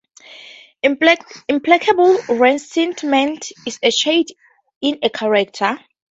Implacable 0.81 2.17
resentment 2.27 3.51
is 3.67 3.77
a 3.83 3.91
shade 3.91 4.29
in 4.81 4.97
a 5.03 5.11
character. 5.11 5.77